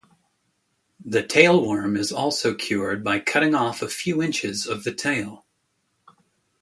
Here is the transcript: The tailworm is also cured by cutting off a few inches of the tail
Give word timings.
The 1.05 1.21
tailworm 1.21 1.95
is 1.95 2.11
also 2.11 2.55
cured 2.55 3.03
by 3.03 3.19
cutting 3.19 3.53
off 3.53 3.83
a 3.83 3.87
few 3.87 4.19
inches 4.23 4.65
of 4.65 4.83
the 4.83 4.95
tail 4.95 5.45